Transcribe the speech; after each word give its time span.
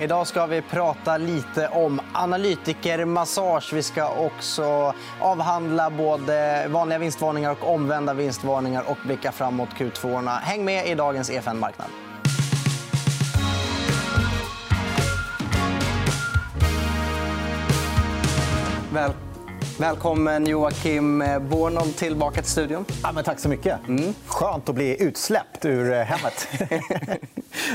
Idag 0.00 0.26
ska 0.26 0.46
vi 0.46 0.62
prata 0.62 1.16
lite 1.16 1.68
om 1.68 2.00
analytikermassage. 2.12 3.72
Vi 3.72 3.82
ska 3.82 4.08
också 4.08 4.94
avhandla 5.20 5.90
både 5.90 6.66
vanliga 6.68 6.98
vinstvarningar 6.98 7.50
och 7.50 7.74
omvända 7.74 8.14
vinstvarningar 8.14 8.84
och 8.90 8.96
blicka 9.04 9.32
framåt 9.32 9.68
Q2. 9.68 10.38
Häng 10.38 10.64
med 10.64 10.86
i 10.86 10.94
dagens 10.94 11.30
EFN 11.30 11.58
Marknad. 11.58 11.88
Välkommen. 18.92 19.27
Välkommen 19.80 20.46
Joakim 20.46 21.24
Bornold 21.50 21.96
tillbaka 21.96 22.42
till 22.42 22.50
studion. 22.50 22.84
Ja, 23.02 23.12
men 23.12 23.24
tack 23.24 23.38
så 23.38 23.48
mycket. 23.48 23.88
Mm. 23.88 24.14
Skönt 24.26 24.68
att 24.68 24.74
bli 24.74 25.02
utsläppt 25.02 25.64
ur 25.64 25.92
eh, 25.92 25.98
hemmet. 25.98 26.48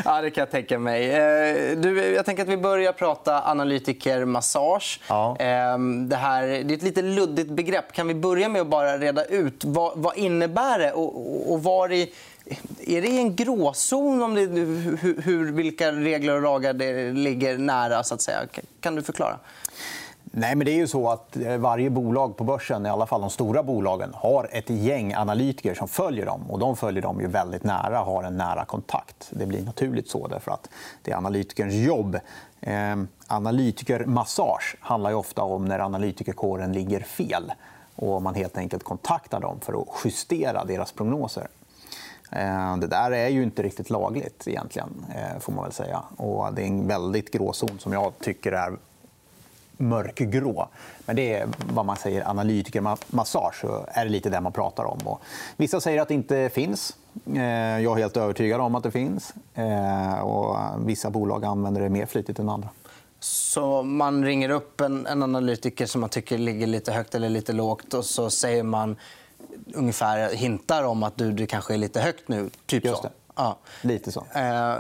ja, 0.06 0.22
det 0.22 0.30
kan 0.30 0.42
jag 0.42 0.52
tänka 0.52 0.80
mig. 0.80 1.12
Eh, 1.12 1.78
du, 1.78 2.14
jag 2.14 2.26
tänker 2.26 2.44
att 2.44 2.50
vi 2.50 2.58
börjar 2.58 2.94
prata 2.94 3.44
analytikermassage. 3.44 5.00
Ja. 5.08 5.38
Ehm, 5.40 6.10
det, 6.10 6.16
här, 6.16 6.48
det 6.48 6.74
är 6.74 6.78
ett 6.78 6.84
lite 6.84 7.02
luddigt 7.02 7.50
begrepp. 7.50 7.94
Kan 7.94 8.08
vi 8.08 8.16
börja 8.16 8.50
med 8.50 8.62
att 8.62 8.68
bara 8.68 8.98
reda 8.98 9.26
ut 9.26 9.66
vad, 9.66 9.94
vad 9.96 10.18
innebär 10.18 10.80
det 10.80 10.92
och, 10.92 11.52
och 11.54 11.64
var 11.64 11.92
i 11.92 12.14
är 12.88 13.02
det 13.02 13.18
en 13.18 13.36
gråzon 13.36 14.24
om 14.24 14.36
det, 14.36 14.42
hur, 14.42 15.22
hur, 15.22 15.52
vilka 15.52 15.92
regler 15.92 16.36
och 16.36 16.42
lagar 16.42 16.74
det 16.74 17.12
ligger 17.12 17.58
nära? 17.58 18.04
Så 18.04 18.14
att 18.14 18.22
säga? 18.22 18.40
Kan 18.80 18.96
du 18.96 19.02
förklara? 19.02 19.40
Nej, 20.36 20.56
men 20.56 20.66
det 20.66 20.72
är 20.72 20.76
ju 20.76 20.88
så 20.88 21.10
att 21.10 21.38
eh, 21.38 21.58
varje 21.58 21.90
bolag 21.90 22.38
på 22.38 22.44
börsen, 22.44 22.86
i 22.86 22.90
alla 22.90 23.06
fall 23.06 23.22
de 23.22 23.30
stora 23.30 23.64
bolagen 23.64 24.14
har 24.16 24.50
ett 24.52 24.70
gäng 24.70 25.14
analytiker 25.14 25.74
som 25.74 25.88
följer 25.88 26.26
dem. 26.26 26.52
Och 26.52 26.60
de 26.60 26.78
följer 26.78 27.02
dem 27.02 27.22
ju 27.22 27.28
väldigt 27.28 27.64
nära, 27.64 27.98
har 27.98 28.24
en 28.24 28.38
nära 28.38 28.66
kontakt. 28.66 29.28
Det 29.30 29.46
blir 29.46 29.62
naturligt 29.66 30.10
så, 30.10 30.28
därför 30.28 30.52
att 30.52 30.70
det 31.02 31.12
är 31.12 31.16
analytikerns 31.16 31.74
jobb. 31.74 32.20
Eh, 32.62 32.96
analytikermassage 33.28 34.76
handlar 34.80 35.10
ju 35.10 35.16
ofta 35.16 35.42
om 35.44 35.66
när 35.66 35.80
analytikerkåren 35.80 36.74
ligger 36.74 37.00
fel 37.00 37.52
och 37.96 38.22
man 38.22 38.36
helt 38.36 38.58
enkelt 38.58 38.84
kontaktar 38.84 39.40
dem 39.40 39.60
för 39.62 39.82
att 39.82 39.88
justera 40.06 40.66
deras 40.66 40.92
prognoser. 40.92 41.48
Ehm, 42.32 42.80
det 42.80 42.88
där 42.88 43.12
är 43.12 43.28
ju 43.28 43.44
inte 43.44 43.64
riktigt 43.64 43.90
lagligt, 43.90 44.48
egentligen. 44.48 45.06
Eh, 45.16 45.40
får 45.40 45.54
man 45.54 45.64
väl 45.64 45.74
säga. 45.74 46.04
Och 46.18 46.54
det 46.54 46.62
är 46.62 46.68
en 46.68 46.88
väldigt 46.88 47.32
gråzon 47.32 47.80
som 47.80 47.94
jag 47.94 48.14
tycker 48.20 48.52
är 48.52 48.78
mörkgrå. 49.78 50.68
Men 51.06 51.16
det 51.16 51.34
är 51.34 51.48
vad 51.74 51.86
man 51.86 51.96
säger 51.96 52.30
analytikermassage. 52.30 53.56
Så 53.62 53.86
är 53.88 54.06
det 54.06 54.12
lite 54.12 54.30
det 54.30 54.42
man 54.42 54.52
pratar 54.52 54.84
om. 54.84 55.00
Och 55.06 55.22
vissa 55.58 55.82
säger 55.82 56.02
att 56.02 56.08
det 56.08 56.14
inte 56.14 56.50
finns. 56.50 56.96
Eh, 57.36 57.44
jag 57.80 57.98
är 57.98 58.02
helt 58.02 58.18
övertygad 58.18 58.62
om 58.62 58.76
att 58.76 58.84
det 58.84 58.92
finns. 58.92 59.34
Eh, 59.54 60.20
och 60.20 60.58
vissa 60.88 61.10
bolag 61.10 61.46
använder 61.46 61.82
det 61.82 61.90
mer 61.90 62.06
flitigt 62.06 62.40
än 62.40 62.50
andra. 62.50 62.70
Så 63.20 63.84
man 63.84 64.26
ringer 64.26 64.50
upp 64.50 64.82
en, 64.82 65.08
en 65.08 65.24
analytiker 65.24 65.86
som 65.86 66.02
man 66.02 66.10
tycker 66.10 66.38
ligger 66.38 66.68
lite 66.68 66.92
högt 66.92 67.16
eller 67.16 67.30
lite 67.30 67.54
lågt 67.54 67.94
och 67.94 68.06
så 68.06 68.30
säger 68.30 68.64
man 68.64 68.96
ungefär 69.74 70.36
hintar 70.36 70.84
om 70.84 71.04
att 71.04 71.18
du, 71.18 71.32
du 71.32 71.48
kanske 71.48 71.74
är 71.74 71.78
lite 71.78 72.00
högt 72.00 72.28
nu. 72.28 72.50
Typ 72.66 72.86
Just 72.86 73.02
det. 73.02 73.08
Så. 73.08 73.14
Ja. 73.36 73.58
Lite 73.82 74.12
så. 74.12 74.26
Eh, 74.36 74.76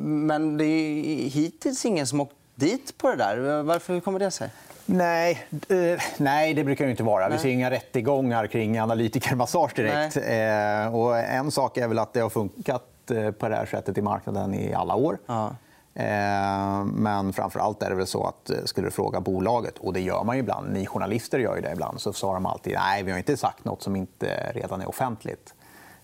men 0.00 0.56
det 0.56 0.64
är 0.64 1.28
hittills 1.28 1.84
ingen 1.84 2.06
som 2.06 2.20
åkt 2.20 2.37
dit 2.58 2.98
på 2.98 3.10
det 3.10 3.16
där. 3.16 3.62
Varför 3.62 4.00
kommer 4.00 4.18
det 4.18 4.30
sig? 4.30 4.50
Nej, 4.86 5.46
eh, 5.68 6.00
nej, 6.16 6.54
det 6.54 6.64
brukar 6.64 6.84
det 6.84 6.90
inte 6.90 7.02
vara. 7.02 7.28
Vi 7.28 7.38
ser 7.38 7.48
inga 7.48 7.70
rättegångar 7.70 8.46
kring 8.46 8.78
analytikermassage 8.78 9.72
direkt. 9.76 10.16
Eh, 10.16 10.94
och 10.94 11.18
en 11.18 11.50
sak 11.50 11.76
är 11.76 11.88
väl 11.88 11.98
att 11.98 12.12
det 12.12 12.20
har 12.20 12.30
funkat 12.30 13.10
eh, 13.10 13.30
på 13.30 13.48
det 13.48 13.56
här 13.56 13.66
sättet 13.66 13.98
i 13.98 14.02
marknaden 14.02 14.54
i 14.54 14.74
alla 14.74 14.94
år. 14.94 15.18
Ja. 15.26 15.50
Eh, 15.94 16.84
men 16.84 17.32
framför 17.32 17.60
allt 17.60 17.82
är 17.82 17.90
det 17.90 17.96
väl 17.96 18.06
så 18.06 18.26
att 18.26 18.50
eh, 18.50 18.56
skulle 18.64 18.86
du 18.86 18.90
fråga 18.90 19.20
bolaget, 19.20 19.78
och 19.78 19.92
det 19.92 20.00
gör 20.00 20.24
man 20.24 20.36
ju 20.36 20.40
ibland, 20.40 20.72
ni 20.72 20.86
journalister 20.86 21.38
gör 21.38 21.56
ju 21.56 21.62
det 21.62 21.72
ibland, 21.72 22.00
så 22.00 22.12
svarar 22.12 22.34
de 22.34 22.46
alltid 22.46 22.74
nej, 22.74 23.02
vi 23.02 23.10
har 23.10 23.18
inte 23.18 23.36
sagt 23.36 23.64
nåt 23.64 23.82
som 23.82 23.96
inte 23.96 24.52
redan 24.54 24.80
är 24.80 24.88
offentligt. 24.88 25.54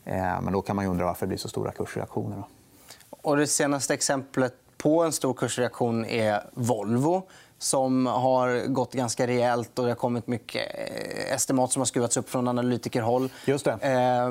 Eh, 0.04 0.40
men 0.40 0.52
då 0.52 0.62
kan 0.62 0.76
man 0.76 0.86
undra 0.86 1.04
varför 1.04 1.26
det 1.26 1.28
blir 1.28 1.38
så 1.38 1.48
stora 1.48 1.72
kursreaktioner. 1.72 2.42
Och 3.10 3.36
det 3.36 3.46
senaste 3.46 3.94
exemplet 3.94 4.54
på 4.84 5.02
en 5.02 5.12
stor 5.12 5.34
kursreaktion 5.34 6.04
är 6.04 6.42
Volvo 6.52 7.22
som 7.58 8.06
har 8.06 8.66
gått 8.66 8.92
ganska 8.92 9.26
rejält. 9.26 9.78
och 9.78 9.84
Det 9.84 9.90
har 9.90 9.96
kommit 9.96 10.26
mycket 10.26 10.62
eh, 10.74 11.34
estimat 11.34 11.72
som 11.72 11.80
har 11.80 11.86
skruvats 11.86 12.16
upp 12.16 12.30
från 12.30 12.48
analytikerhåll. 12.48 13.28
Just 13.44 13.64
det. 13.64 13.72
Eh, 13.72 14.30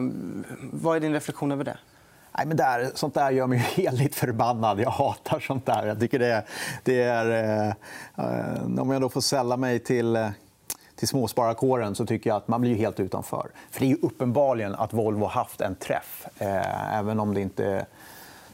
vad 0.72 0.96
är 0.96 1.00
din 1.00 1.14
reflektion 1.14 1.52
över 1.52 1.64
det? 1.64 1.78
Nej, 2.38 2.46
men 2.46 2.58
där, 2.58 2.92
sånt 2.96 3.14
där 3.14 3.32
gör 3.32 3.48
mig 3.48 3.58
heligt 3.76 4.16
förbannad. 4.16 4.80
Jag 4.80 4.90
hatar 4.90 5.40
sånt 5.40 5.66
där. 5.66 5.88
Jag 5.88 6.00
tycker 6.00 6.20
det, 6.20 6.44
det 6.84 7.04
är... 7.04 7.68
Eh, 8.16 8.80
om 8.80 8.92
jag 8.92 9.02
då 9.02 9.10
får 9.10 9.22
sälla 9.22 9.58
mig 9.58 9.80
till 9.80 10.16
eh, 10.16 10.30
till 10.96 11.08
småspararkåren 11.08 11.96
så 11.96 12.06
tycker 12.06 12.30
jag 12.30 12.38
att 12.38 12.48
man 12.48 12.62
blir 12.62 12.76
helt 12.76 13.00
utanför. 13.00 13.50
För 13.72 13.80
Det 13.80 13.92
är 13.92 13.98
uppenbarligen 14.02 14.76
att 14.76 14.94
Volvo 14.94 15.26
haft 15.26 15.62
en 15.62 15.76
träff. 15.76 16.28
Eh, 16.38 16.98
även 16.98 17.20
om 17.20 17.34
det 17.34 17.42
inte 17.42 17.86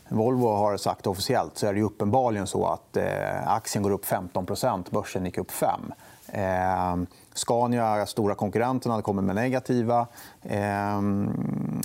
Volvo 0.09 0.47
har 0.47 0.77
sagt 0.77 1.07
officiellt 1.07 1.57
så 1.57 1.67
är 1.67 1.73
det 1.73 1.81
uppenbarligen 1.81 2.47
så 2.47 2.65
att 2.65 2.97
eh, 2.97 3.47
aktien 3.47 3.83
går 3.83 3.91
upp 3.91 4.05
15% 4.05 4.83
börsen 4.91 5.25
gick 5.25 5.37
upp 5.37 5.51
5 5.51 5.93
eh, 6.27 6.95
Scania, 7.33 8.05
stora 8.05 8.35
konkurrenten, 8.35 8.91
hade 8.91 9.03
kommit 9.03 9.25
med 9.25 9.35
negativa 9.35 10.07
eh, 10.43 11.01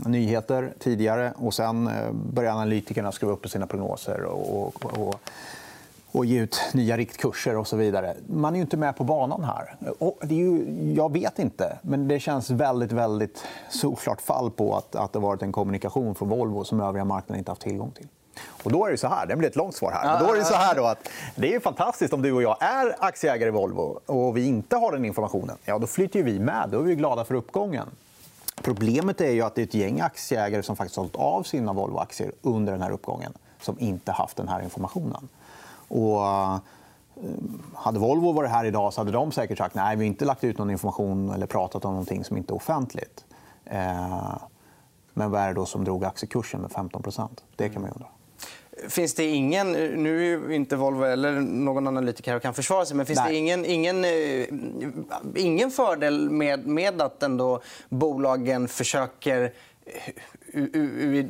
nyheter 0.07 0.75
tidigare. 0.79 1.33
Och 1.37 1.55
sen 1.55 1.87
eh, 1.87 2.13
började 2.13 2.55
analytikerna 2.55 3.13
skruva 3.13 3.33
upp 3.33 3.49
sina 3.49 3.67
prognoser. 3.67 4.23
Och, 4.23 4.57
och, 4.57 5.09
och 5.09 5.21
och 6.15 6.27
ge 6.27 6.41
ut 6.41 6.61
nya 6.73 6.97
riktkurser 6.97 7.57
och 7.57 7.67
så 7.67 7.77
vidare. 7.77 8.15
Man 8.27 8.57
är 8.57 8.61
inte 8.61 8.77
med 8.77 8.97
på 8.97 9.05
banan 9.05 9.45
här. 9.45 9.77
Och 9.99 10.19
det 10.23 10.35
är 10.35 10.39
ju, 10.39 10.93
jag 10.97 11.13
vet 11.13 11.39
inte, 11.39 11.79
men 11.83 12.09
det 12.09 12.21
känns 12.21 12.51
väldigt, 12.51 12.93
väldigt 12.93 13.45
solklart 13.71 14.21
fall 14.21 14.51
på 14.51 14.77
att, 14.77 14.97
att 14.97 15.13
det 15.13 15.19
varit 15.19 15.43
en 15.43 15.53
kommunikation 15.53 16.15
från 16.15 16.29
Volvo 16.29 16.65
som 16.65 16.81
övriga 16.81 17.05
marknaden 17.05 17.39
inte 17.39 17.51
haft 17.51 17.63
tillgång 17.63 17.91
till. 17.91 18.07
Och 18.63 18.73
då 18.73 18.87
är 18.87 18.91
det 18.91 18.97
så 18.97 19.09
här, 19.09 19.27
det 19.27 19.37
blir 19.37 19.49
ett 19.49 19.57
långt 19.57 19.75
svar 19.75 19.91
här. 19.91 20.21
då 20.21 20.33
är 20.33 20.39
det 20.39 20.45
så 20.45 20.55
här 20.55 20.75
då 20.75 20.85
att 20.85 21.09
det 21.37 21.55
är 21.55 21.61
fantastiskt 21.61 22.13
om 22.13 22.23
du 22.23 22.33
och 22.33 22.43
jag 22.43 22.63
är 22.63 22.95
aktieägare 22.99 23.49
i 23.49 23.53
Volvo 23.53 24.01
och 24.07 24.37
vi 24.37 24.47
inte 24.47 24.77
har 24.77 24.93
den 24.93 25.05
informationen. 25.05 25.57
Ja, 25.65 25.79
då 25.79 25.87
flyter 25.87 26.23
vi 26.23 26.39
med. 26.39 26.69
Då 26.73 26.79
är 26.79 26.83
vi 26.83 26.95
glada 26.95 27.25
för 27.25 27.35
uppgången. 27.35 27.87
Problemet 28.63 29.21
är 29.21 29.31
ju 29.31 29.43
att 29.43 29.55
det 29.55 29.63
är 29.63 29.67
ett 29.67 29.75
gäng 29.75 30.01
aktieägare 30.01 30.63
som 30.63 30.77
faktiskt 30.77 30.97
har 30.97 31.05
sålt 31.05 31.17
av 31.17 31.43
sina 31.43 31.73
Volvo-aktier 31.73 32.33
under 32.43 32.73
den 32.73 32.83
här 32.83 32.91
uppgången 32.91 33.33
som 33.61 33.79
inte 33.79 34.13
haft 34.13 34.37
den 34.37 34.49
här 34.49 34.63
informationen. 34.63 35.29
Och 35.89 36.27
eh, 36.27 36.59
hade 37.75 37.99
Volvo 37.99 38.33
varit 38.33 38.51
här 38.51 38.65
idag 38.65 38.93
så 38.93 39.01
hade 39.01 39.13
de 39.13 39.33
säkert 39.33 39.59
sagt 39.59 39.75
nej, 39.75 39.97
vi 39.97 40.07
inte 40.07 40.25
lagt 40.25 40.45
ut 40.45 40.59
någon 40.59 40.71
information 40.71 41.31
eller 41.31 41.47
pratat 41.47 41.85
om 41.85 41.91
någonting 41.91 42.25
som 42.25 42.37
inte 42.37 42.53
är 42.53 42.57
offentligt. 42.57 43.25
Eh, 43.65 44.37
men 45.15 45.31
vad 45.31 45.41
är 45.41 45.49
det 45.49 45.55
då 45.55 45.67
som 45.67 45.85
drog 45.85 46.05
aktiekursen 46.05 46.61
med 46.61 46.71
15% 46.71 47.29
Det 47.57 47.69
kan 47.69 47.83
man 47.83 47.91
undra. 47.91 48.07
Finns 48.89 49.15
det 49.15 49.25
ingen, 49.25 49.73
nu 49.73 50.35
är 50.35 50.51
inte 50.51 50.77
Volvo 50.77 51.05
eller 51.05 51.33
någon 51.41 51.87
analytiker 51.87 52.33
här 52.33 52.39
kan 52.39 52.55
försvara 52.55 52.85
sig, 52.85 52.97
men 52.97 53.07
finns 53.07 53.19
Nej. 53.19 53.33
det 53.33 53.39
ingen, 53.39 53.65
ingen, 53.65 54.05
eh, 54.05 54.47
ingen 55.37 55.71
fördel 55.71 56.31
med, 56.31 56.67
med 56.67 57.03
att 57.03 57.23
ändå 57.23 57.61
bolagen 57.89 58.69
försöker 58.69 59.53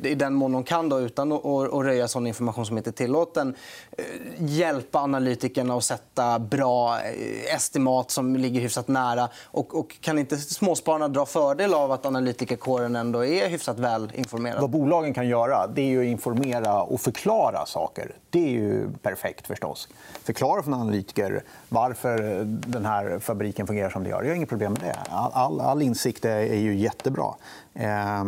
i 0.03 0.15
den 0.17 0.33
mån 0.33 0.51
de 0.51 0.63
kan, 0.63 0.89
då, 0.89 0.99
utan 0.99 1.31
att 1.31 1.85
röja 1.85 2.07
sån 2.07 2.27
information 2.27 2.65
som 2.65 2.77
inte 2.77 2.89
är 2.89 2.91
tillåten 2.91 3.55
eh, 3.97 4.03
hjälpa 4.37 4.99
analytikerna 4.99 5.75
att 5.75 5.83
sätta 5.83 6.39
bra 6.39 6.99
eh, 6.99 7.55
estimat 7.55 8.11
som 8.11 8.35
ligger 8.35 8.61
hyfsat 8.61 8.87
nära. 8.87 9.29
Och, 9.43 9.79
och 9.79 9.95
kan 10.01 10.19
inte 10.19 10.37
småspararna 10.37 11.07
dra 11.07 11.25
fördel 11.25 11.73
av 11.73 11.91
att 11.91 12.05
analytikerkåren 12.05 12.95
ändå 12.95 13.25
är 13.25 13.49
hyfsat 13.49 13.79
välinformerad? 13.79 14.61
Vad 14.61 14.69
bolagen 14.69 15.13
kan 15.13 15.27
göra 15.27 15.67
det 15.67 15.81
är 15.81 15.99
att 15.99 16.05
informera 16.05 16.81
och 16.81 17.01
förklara 17.01 17.65
saker. 17.65 18.15
Det 18.29 18.45
är 18.45 18.51
ju 18.51 18.89
perfekt. 19.01 19.47
förstås. 19.47 19.87
Förklara 20.23 20.63
för 20.63 20.71
en 20.71 20.79
analytiker 20.79 21.43
varför 21.69 22.43
den 22.45 22.85
här 22.85 23.19
fabriken 23.19 23.67
fungerar 23.67 23.89
som 23.89 24.03
den 24.03 24.11
gör. 24.11 24.23
Jag 24.23 24.29
har 24.29 24.35
inget 24.35 24.49
problem 24.49 24.73
med 24.73 24.81
det. 24.81 24.97
All, 25.09 25.61
all 25.61 25.81
insikt 25.81 26.25
är 26.25 26.55
ju 26.55 26.75
jättebra. 26.75 27.33
Eh, 27.75 28.23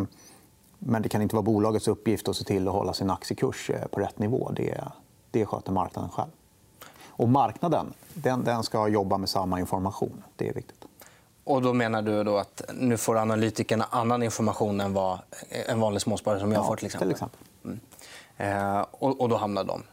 men 0.80 1.02
det 1.02 1.10
kan 1.10 1.22
inte 1.22 1.36
vara 1.36 1.44
bolagets 1.44 1.88
uppgift 1.88 2.28
att 2.28 2.36
se 2.36 2.44
till 2.44 2.68
att 2.68 2.74
hålla 2.74 2.94
sin 2.94 3.10
aktiekurs 3.10 3.70
eh, 3.70 3.88
på 3.88 4.00
rätt 4.00 4.20
nivå. 4.20 4.52
Det, 4.56 4.84
det 5.32 5.46
sköter 5.46 5.72
marknaden 5.72 6.10
själv. 6.10 6.30
Och 7.08 7.30
marknaden 7.30 7.94
den, 8.14 8.44
den 8.44 8.64
ska 8.64 8.88
jobba 8.88 9.18
med 9.18 9.30
samma 9.30 9.60
information. 9.60 10.24
Det 10.36 10.50
är 10.50 10.54
viktigt. 10.54 10.86
Och 11.44 11.62
då 11.62 11.74
menar 11.74 12.02
du 12.02 12.24
då 12.24 12.38
att 12.38 12.62
nu 12.74 12.98
får 12.98 13.18
analytikerna 13.18 13.88
annan 13.90 14.24
information 14.24 14.82
än 14.82 14.94
vad 14.94 15.20
en 15.68 15.80
vanlig 15.80 16.02
småsparare 16.02 16.40
som 16.40 16.52
jag 16.52 16.66
får? 16.66 16.76
Till 16.76 16.86
exempel. 16.86 17.08
Till 17.08 17.12
exempel. 17.12 17.40
Mm. 17.66 17.80
Eh, 18.38 18.86
och, 18.92 19.22
och, 19.22 19.30
då 19.30 19.38
hamnar 19.38 19.64
de 19.64 19.84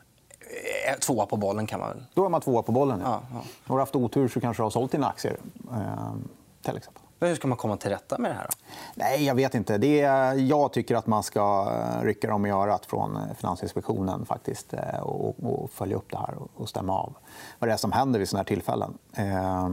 eh, 0.89 0.99
tvåa 0.99 1.27
på 1.27 1.37
bollen. 1.37 1.67
kan 1.67 1.81
man 1.81 2.07
Då 2.15 2.25
är 2.25 2.29
man 2.29 2.41
tvåa 2.41 2.63
på 2.63 2.73
bollen. 2.73 3.01
Ja. 3.05 3.21
Ja, 3.31 3.39
ja. 3.39 3.45
Har 3.65 3.77
du 3.77 3.83
haft 3.83 3.97
otur 3.97 4.29
så 4.29 4.41
kanske 4.41 4.61
du 4.61 4.65
har 4.65 4.71
sålt 4.71 4.93
dina 4.93 5.09
aktier. 5.09 5.37
Eh, 5.73 6.15
till 6.63 6.77
exempel. 6.77 7.03
Hur 7.29 7.35
ska 7.35 7.49
man 7.49 7.59
komma 7.59 7.77
till 7.77 7.91
rätta 7.91 8.19
med 8.19 8.31
det 8.31 8.35
här? 8.35 8.47
Då? 8.51 8.57
Nej, 8.95 9.25
jag 9.25 9.35
vet 9.35 9.55
inte. 9.55 9.79
Det 9.79 10.01
är, 10.01 10.35
jag 10.35 10.73
tycker 10.73 10.97
att 10.97 11.07
man 11.07 11.23
ska 11.23 11.71
rycka 12.03 12.29
dem 12.29 12.47
i 12.47 12.51
örat 12.51 12.87
från 12.87 13.19
Finansinspektionen 13.37 14.27
faktiskt, 14.27 14.75
och, 15.03 15.35
och 15.43 15.71
följa 15.71 15.97
upp 15.97 16.11
det 16.11 16.19
här 16.19 16.35
och 16.57 16.69
stämma 16.69 16.93
av 16.93 17.15
vad 17.59 17.69
det 17.69 17.73
är 17.73 17.77
som 17.77 17.93
händer 17.93 18.19
vid 18.19 18.29
såna 18.29 18.39
här 18.39 18.45
tillfällen. 18.45 18.99
Eh, 19.17 19.69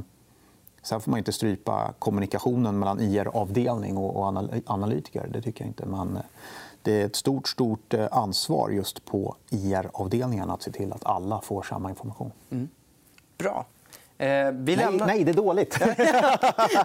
sen 0.82 1.02
får 1.02 1.12
man 1.12 1.18
inte 1.18 1.32
strypa 1.32 1.94
kommunikationen 2.00 2.80
mellan 2.80 3.00
IR-avdelning 3.00 3.98
och 3.98 4.26
analytiker. 4.66 5.28
Det 5.34 5.42
tycker 5.42 5.64
jag 5.64 5.70
inte. 5.70 5.86
Men 5.86 6.20
det 6.82 7.02
är 7.02 7.06
ett 7.06 7.16
stort, 7.16 7.48
stort 7.48 7.94
eh, 7.94 8.08
ansvar 8.12 8.70
just 8.70 9.06
på 9.06 9.36
IR-avdelningen 9.50 10.50
att 10.50 10.62
se 10.62 10.72
till 10.72 10.94
att 10.94 11.06
alla 11.06 11.42
får 11.42 11.64
samma 11.64 11.90
information. 11.90 12.32
Mm. 12.50 12.70
Bra. 13.38 13.66
Eh, 14.22 14.52
vi 14.52 14.76
nej, 14.76 14.88
nej, 15.06 15.24
det 15.24 15.32
är 15.32 15.34
dåligt. 15.34 15.78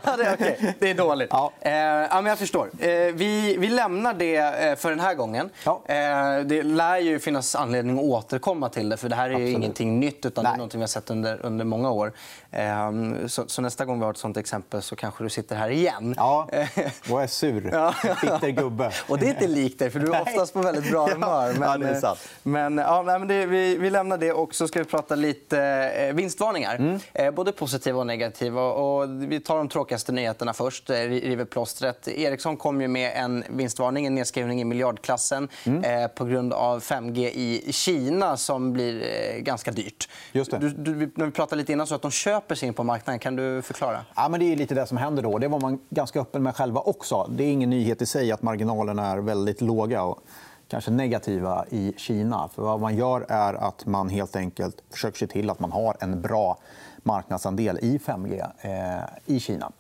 ja, 0.05 0.17
det, 0.17 0.25
är 0.25 0.35
okay. 0.35 0.73
det 0.79 0.91
är 0.91 0.95
dåligt. 0.95 1.29
Ja. 1.31 1.53
Eh, 1.61 1.73
ja, 1.73 2.09
men 2.15 2.27
jag 2.27 2.39
förstår. 2.39 2.71
Eh, 2.79 2.89
vi, 2.89 3.57
vi 3.59 3.69
lämnar 3.69 4.15
det 4.15 4.37
eh, 4.37 4.77
för 4.77 4.91
den 4.91 5.01
här 5.01 5.15
gången. 5.15 5.51
Ja. 5.65 5.83
Eh, 5.87 6.41
det 6.45 6.63
lär 6.63 6.99
ju 6.99 7.19
finnas 7.19 7.55
anledning 7.55 7.99
att 7.99 8.05
återkomma 8.05 8.69
till 8.69 8.89
det. 8.89 8.97
för 8.97 9.09
Det 9.09 9.17
här 9.17 9.31
är 9.31 9.35
Absolut. 9.35 9.57
ingenting 9.57 10.01
nytt. 10.01 10.27
utan 10.27 10.45
Det 10.45 10.51
är 10.51 10.57
något 10.57 10.75
vi 10.75 10.81
har 10.81 10.87
sett 10.87 11.11
under, 11.11 11.47
under 11.47 11.65
många 11.65 11.91
år. 11.91 12.13
Eh, 12.51 12.93
så, 13.27 13.45
så, 13.47 13.63
nästa 13.63 13.85
gång 13.85 13.99
vi 13.99 14.05
har 14.05 14.13
ett 14.13 14.19
sånt 14.19 14.37
exempel 14.37 14.83
så 14.83 14.97
kanske 14.97 15.25
du 15.25 15.31
sitter 15.31 15.57
här 15.57 15.71
igen. 15.71 16.15
Ja, 16.17 16.49
och 17.11 17.23
är 17.23 17.27
sur. 17.27 17.71
Ja. 17.73 17.95
Bitter 18.23 18.49
gubbe. 18.49 18.93
och 19.09 19.19
det 19.19 19.27
är 19.27 19.31
inte 19.31 19.47
likt 19.47 19.79
dig, 19.79 19.91
för 19.91 19.99
du 19.99 20.13
är 20.13 20.23
oftast 20.23 20.53
på 20.53 20.61
väldigt 20.61 20.91
bra 20.91 21.07
humör. 21.07 21.53
Men, 21.59 21.69
ja, 21.69 21.79
det 21.79 21.89
är 21.89 22.01
sant. 22.01 22.19
Men, 22.43 22.79
ja, 22.79 23.03
men 23.03 23.29
det, 23.29 23.47
vi, 23.47 23.77
vi 23.77 23.91
lämnar 23.91 24.19
det 24.19 24.33
och 24.33 24.55
så 24.55 24.69
ska 24.69 24.79
vi 24.79 24.85
prata 24.85 25.15
lite 25.15 26.13
vinstvarningar. 26.13 26.77
Mm. 26.77 27.01
Både 27.31 27.53
positiva 27.53 27.99
och 27.99 28.07
negativa. 28.07 28.63
Och 28.63 29.23
vi 29.23 29.41
tar 29.41 29.57
de 29.57 29.69
tråkigaste 29.69 30.13
nyheterna 30.13 30.53
först. 30.53 30.91
Eh, 30.91 30.95
river 30.97 31.45
plåstret. 31.45 32.09
Ericsson 32.09 32.57
kom 32.57 32.81
ju 32.81 32.89
med 32.89 33.13
en 33.17 33.45
vinstvarning, 33.51 34.07
en 34.07 34.15
nedskrivning 34.15 34.61
i 34.61 34.65
miljardklassen 34.65 35.49
mm. 35.65 35.85
eh, 35.85 36.09
på 36.09 36.25
grund 36.25 36.53
av 36.53 36.81
5G 36.81 37.31
i 37.35 37.73
Kina 37.73 38.37
som 38.37 38.73
blir 38.73 39.03
eh, 39.03 39.41
ganska 39.41 39.71
dyrt. 39.71 40.09
Just. 40.33 40.51
Du, 40.61 40.71
du, 40.71 41.13
när 41.15 41.27
vi 41.27 41.33
pratade 41.33 41.59
lite 41.59 41.73
innan 41.73 41.87
så 41.87 41.95
att 41.95 42.03
de 42.03 42.11
köper 42.11 42.55
sig 42.55 42.69
in 42.69 42.75
på 42.75 42.85
marknaden. 42.85 43.19
Kan 43.19 43.37
du 43.37 43.63
förklara? 43.63 44.05
Ja, 44.17 44.29
men 44.29 44.41
det 44.41 44.53
är 44.53 44.57
lite 44.57 44.75
det 44.75 44.87
som 44.87 44.97
händer. 44.97 45.23
då. 45.23 45.39
Det 45.39 45.49
var 45.49 45.61
man 45.61 45.81
ganska 45.91 46.21
öppen 46.21 46.43
med 46.43 46.57
själva 46.57 46.81
också. 46.81 47.31
Det 47.31 47.45
är 47.45 47.49
ingen 47.49 47.71
nyhet 47.71 48.03
i 48.03 48.07
sig 48.07 48.33
att 48.33 48.43
marginalerna 48.43 49.07
är 49.07 49.19
väldigt 49.19 49.61
låga. 49.61 50.03
Och 50.03 50.21
kanske 50.69 50.91
negativa 50.91 51.65
i 51.71 51.95
Kina. 51.97 52.49
För 52.55 52.63
vad 52.63 52.81
man 52.81 52.97
gör 52.97 53.27
är 53.29 53.55
att 53.55 53.87
man 53.87 54.09
helt 54.09 54.37
enkelt 54.37 54.83
försöker 54.91 55.19
se 55.19 55.27
till 55.27 55.51
att 55.51 55.61
man 55.61 55.73
har 55.73 55.97
en 56.01 56.23
bra 56.23 56.59
marknadsandel 57.07 57.79
i 57.83 57.99
5G 57.99 58.51
eh, 58.61 59.05
i 59.27 59.41
Kina. 59.41 59.73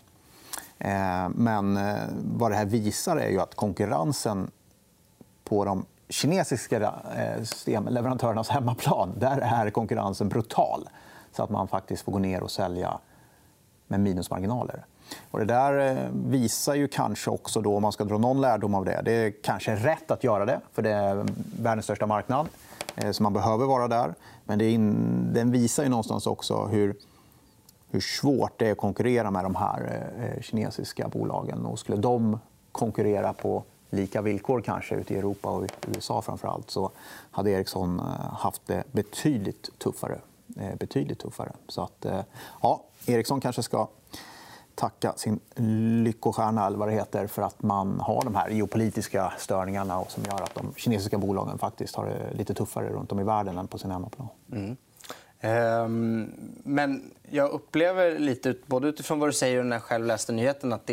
Eh, 0.78 1.28
men 1.28 1.76
eh, 1.76 1.96
vad 2.37 2.50
det 2.50 2.56
här 2.56 2.64
visar 2.64 3.17
är 3.17 3.31
ju 3.31 3.40
att 3.40 3.55
konkurrensen 3.55 4.50
på 5.44 5.64
de 5.64 5.84
kinesiska 6.08 6.94
eh, 7.17 7.43
systemleverantörernas 7.43 8.49
hemmaplan 8.49 9.12
där 9.19 9.38
är 9.38 9.70
konkurrensen 9.70 10.28
brutal. 10.28 10.88
Så 11.32 11.43
att 11.43 11.50
man 11.50 11.69
faktiskt 11.69 12.02
får 12.02 12.12
gå 12.12 12.19
ner 12.19 12.43
och 12.43 12.50
sälja 12.50 12.99
med 13.87 14.00
minusmarginaler. 14.00 14.84
Och 15.31 15.38
det 15.38 15.44
där 15.44 15.90
eh, 15.90 16.08
visar 16.12 16.75
ju 16.75 16.88
kanske 16.88 17.31
också, 17.31 17.61
då, 17.61 17.76
om 17.76 17.82
man 17.82 17.93
ska 17.93 18.05
dra 18.05 18.19
någon 18.19 18.40
lärdom 18.40 18.75
av 18.75 18.84
det... 18.84 19.02
Det 19.05 19.12
är 19.12 19.32
kanske 19.43 19.75
rätt 19.75 20.11
att 20.11 20.25
göra 20.25 20.44
det, 20.44 20.61
för 20.73 20.82
det 20.82 20.90
är 20.90 21.26
världens 21.61 21.84
största 21.84 22.06
marknad. 22.06 22.49
Eh, 22.96 23.11
så 23.11 23.23
man 23.23 23.32
behöver 23.32 23.67
vara 23.67 23.88
där. 23.88 24.14
Men 24.44 24.58
det 24.58 24.70
in... 24.70 25.31
den 25.34 25.50
visar 25.50 25.82
ju 25.82 25.88
någonstans 25.88 26.26
också 26.26 26.64
hur 26.64 26.96
hur 27.90 28.00
svårt 28.00 28.58
det 28.58 28.68
är 28.68 28.72
att 28.72 28.78
konkurrera 28.78 29.30
med 29.30 29.44
de 29.44 29.54
här 29.54 30.10
eh, 30.20 30.42
kinesiska 30.42 31.08
bolagen. 31.08 31.66
Och 31.66 31.78
skulle 31.78 31.98
de 31.98 32.38
konkurrera 32.72 33.32
på 33.32 33.64
lika 33.90 34.22
villkor 34.22 34.60
kanske 34.60 34.94
ute 34.94 35.14
i 35.14 35.18
Europa 35.18 35.48
och 35.48 35.70
USA 35.88 36.22
framför 36.22 36.48
allt 36.48 36.70
så 36.70 36.90
hade 37.30 37.50
Ericsson 37.50 38.00
eh, 38.00 38.04
haft 38.34 38.62
det 38.66 38.84
betydligt 38.92 39.78
tuffare. 39.78 40.18
Eh, 40.56 40.76
betydligt 40.76 41.18
tuffare. 41.18 41.52
Så 41.68 41.82
att, 41.82 42.06
ja, 42.62 42.82
Ericsson 43.06 43.40
kanske 43.40 43.62
ska 43.62 43.88
tacka 44.76 45.12
sin 45.16 45.40
lyckostjärna 46.04 46.66
eller 46.66 46.78
vad 46.78 46.88
det 46.88 46.92
heter 46.94 47.26
för 47.26 47.42
att 47.42 47.62
man 47.62 48.00
har 48.00 48.24
de 48.24 48.34
här 48.34 48.48
geopolitiska 48.48 49.32
störningarna 49.38 49.98
och 49.98 50.10
som 50.10 50.24
gör 50.24 50.42
att 50.42 50.54
de 50.54 50.72
kinesiska 50.76 51.18
bolagen 51.18 51.58
faktiskt 51.58 51.96
har 51.96 52.06
det 52.06 52.38
lite 52.38 52.54
tuffare 52.54 52.88
runt 52.88 53.12
om 53.12 53.20
i 53.20 53.24
världen 53.24 53.58
än 53.58 53.66
på 53.66 53.78
sin 53.78 53.90
hemmaplan. 53.90 54.28
Mm. 54.52 54.76
Ehm, 55.40 56.32
men 56.64 57.10
jag 57.30 57.50
upplever 57.50 58.18
lite, 58.18 58.54
både 58.66 58.88
utifrån 58.88 59.18
vad 59.18 59.28
du 59.28 59.32
säger 59.32 59.58
och 59.58 59.66
när 59.66 59.76
jag 59.76 59.82
själv 59.82 60.06
läste 60.06 60.32
nyheten 60.32 60.72
att 60.72 60.90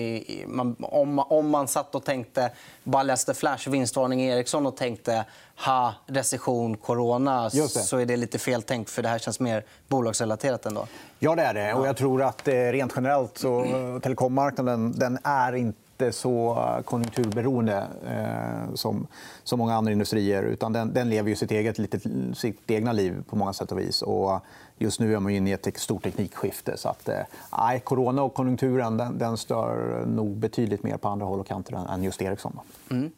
man, 0.48 0.75
om, 0.80 1.19
om 1.19 1.50
man 1.50 1.68
satt 1.68 1.95
och 1.95 2.06
tänkte, 2.06 2.51
bara 2.84 3.04
läste 3.04 3.34
flash, 3.34 3.69
vinstvarning 3.69 4.22
i 4.22 4.30
Ericsson 4.30 4.66
och 4.66 4.78
tänkte 4.78 5.25
ha, 5.66 5.94
recession, 6.07 6.78
corona 6.78 7.50
så 7.50 7.98
är 7.98 8.06
det 8.06 8.18
lite 8.18 8.40
fel 8.40 8.62
tänkt 8.62 8.90
för 8.90 9.01
det 9.01 9.10
här 9.10 9.19
känns 9.19 9.40
mer 9.40 9.66
bolagsrelaterat. 9.88 10.66
Ändå. 10.66 10.88
Ja, 11.19 11.36
det 11.36 11.42
är 11.42 11.54
det. 11.54 11.74
Och 11.74 11.88
jag 11.88 11.98
tror 11.98 12.24
att 12.24 12.48
eh, 12.48 12.54
rent 12.54 12.94
generellt 12.96 13.38
så 13.38 13.66
telekommarknaden 14.04 14.92
den 14.92 15.19
är 15.24 15.56
inte 15.56 15.83
inte 15.94 16.12
så 16.12 16.57
konjunkturberoende 16.86 17.88
eh, 18.07 18.75
som, 18.75 19.07
som 19.44 19.60
många 19.60 19.75
andra 19.75 19.92
industrier. 19.92 20.44
utan 20.44 20.74
Den, 20.74 20.94
den 20.94 21.10
lever 21.10 21.30
ju 21.30 21.36
sitt, 21.36 21.51
eget, 21.51 21.78
litet, 21.78 22.04
sitt 22.38 22.72
egna 22.72 22.92
liv 22.92 23.24
på 23.30 23.36
många 23.36 23.54
sätt 23.54 23.72
och 23.72 23.80
vis. 23.80 24.01
Och 24.01 24.40
just 24.78 25.00
nu 25.00 25.16
är 25.16 25.19
man 25.19 25.31
inne 25.31 25.50
i 25.50 25.54
ett 25.54 25.78
stort 25.78 26.04
teknikskifte. 26.04 26.78
Så 26.78 26.90
att, 26.90 27.10
eh, 27.10 27.80
corona 27.84 28.24
och 28.24 28.34
konjunkturen 28.34 28.98
den, 28.98 29.18
den 29.18 29.38
stör 29.38 30.04
nog 30.06 30.38
betydligt 30.38 30.84
mer 30.84 30.98
på 30.98 31.07
andra 31.07 31.25
håll 31.25 31.40
och 31.40 31.48
kanter 31.48 31.94
än 31.94 32.04
just 32.04 32.22
Ericsson. 32.22 32.60
Mm. 32.92 33.12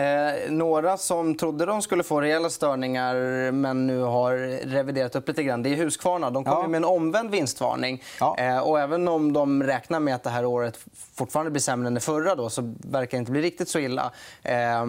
Eh, 0.00 0.50
några 0.50 0.96
som 0.96 1.34
trodde 1.34 1.66
de 1.66 1.82
skulle 1.82 2.02
få 2.02 2.20
rejäla 2.20 2.50
störningar 2.50 3.14
men 3.52 3.86
nu 3.86 4.00
har 4.00 4.36
reviderat 4.66 5.16
upp 5.16 5.28
lite 5.28 5.42
grann. 5.42 5.62
Det 5.62 5.68
är 5.68 5.76
Husqvarna. 5.76 6.30
De 6.30 6.44
kom 6.44 6.62
ja. 6.62 6.68
med 6.68 6.78
en 6.78 6.84
omvänd 6.84 7.30
vinstvarning. 7.30 8.02
Ja. 8.20 8.36
Eh, 8.38 8.58
och 8.58 8.80
även 8.80 9.08
om 9.08 9.32
de 9.32 9.62
räknar 9.62 10.00
med 10.00 10.14
att 10.14 10.22
det 10.22 10.30
här 10.30 10.44
året 10.44 10.78
fortfarande 11.14 11.50
blir 11.50 11.60
sämre 11.60 11.86
än 11.86 11.94
det 11.94 12.00
förra 12.00 12.34
då, 12.34 12.50
så 12.50 12.74
verkar 12.78 13.10
det 13.10 13.20
inte 13.20 13.32
bli 13.32 13.42
riktigt 13.42 13.68
så 13.68 13.78
illa. 13.78 14.12
Eh, 14.42 14.86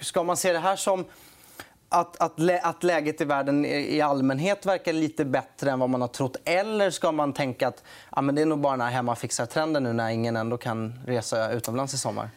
ska 0.00 0.22
man 0.22 0.36
se 0.36 0.52
det 0.52 0.58
här 0.58 0.76
som 0.76 1.04
att, 1.88 2.20
att, 2.20 2.40
att 2.62 2.84
läget 2.84 3.20
i 3.20 3.24
världen 3.24 3.64
i 3.64 4.00
allmänhet 4.00 4.66
verkar 4.66 4.92
lite 4.92 5.24
bättre 5.24 5.70
än 5.70 5.78
vad 5.78 5.90
man 5.90 6.00
har 6.00 6.08
trott? 6.08 6.36
Eller 6.44 6.90
ska 6.90 7.12
man 7.12 7.32
tänka 7.32 7.68
att 7.68 7.82
ja, 8.16 8.22
men 8.22 8.34
det 8.34 8.42
är 8.42 8.46
nog 8.46 8.58
bara 8.58 8.72
den 8.72 8.80
här 8.80 8.90
hemmafixartrenden 8.90 9.82
nu 9.82 9.92
när 9.92 10.10
ingen 10.10 10.36
ändå 10.36 10.58
kan 10.58 11.00
resa 11.06 11.52
utomlands 11.52 11.94
i 11.94 11.98
sommar? 11.98 12.30